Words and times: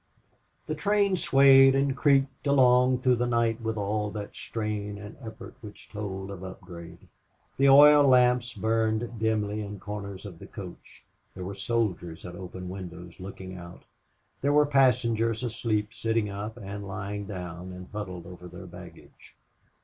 The 0.65 0.73
train 0.73 1.15
swayed 1.15 1.75
and 1.75 1.95
creaked 1.95 2.47
along 2.47 3.01
through 3.01 3.17
the 3.17 3.27
Night 3.27 3.61
with 3.61 3.75
that 4.15 4.31
strain 4.33 4.97
and 4.97 5.15
effort 5.21 5.53
which 5.61 5.91
told 5.91 6.31
of 6.31 6.43
upgrade. 6.43 7.07
The 7.57 7.69
oil 7.69 8.01
lamps 8.07 8.55
burned 8.55 9.19
dimly 9.19 9.61
in 9.61 9.79
corners 9.79 10.25
of 10.25 10.39
the 10.39 10.47
coach. 10.47 11.03
There 11.35 11.45
were 11.45 11.53
soldiers 11.53 12.25
at 12.25 12.33
open 12.35 12.67
windows 12.67 13.19
looking 13.19 13.53
out. 13.55 13.83
There 14.41 14.51
were 14.53 14.65
passengers 14.65 15.43
asleep 15.43 15.93
sitting 15.93 16.29
up 16.31 16.57
and 16.57 16.87
lying 16.87 17.27
down 17.27 17.71
and 17.71 17.87
huddled 17.91 18.25
over 18.25 18.47
their 18.47 18.65
baggage. 18.65 19.35